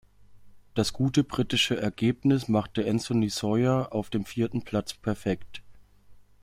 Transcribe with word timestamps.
Das 0.73 0.93
gute 0.93 1.23
britische 1.23 1.79
Ergebnis 1.79 2.47
machte 2.47 2.89
Anthony 2.89 3.29
Sawyer 3.29 3.93
auf 3.93 4.09
dem 4.09 4.25
vierten 4.25 4.63
Platz 4.63 4.95
perfekt. 4.95 5.61